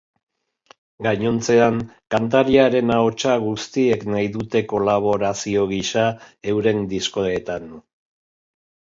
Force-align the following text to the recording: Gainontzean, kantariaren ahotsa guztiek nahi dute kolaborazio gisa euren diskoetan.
Gainontzean, 1.07 1.75
kantariaren 2.15 2.93
ahotsa 2.95 3.35
guztiek 3.43 4.05
nahi 4.13 4.31
dute 4.37 4.61
kolaborazio 4.71 5.67
gisa 5.73 6.07
euren 6.55 6.81
diskoetan. 6.95 7.69